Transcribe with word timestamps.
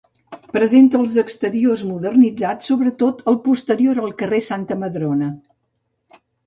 Presenta 0.55 1.01
els 1.03 1.17
exteriors 1.23 1.83
modernitzats, 1.91 2.71
sobre 2.73 2.95
tot 3.05 3.23
el 3.33 3.39
posterior 3.47 4.05
al 4.07 4.19
carrer 4.25 4.45
Santa 4.51 4.83
Madrona. 4.87 5.35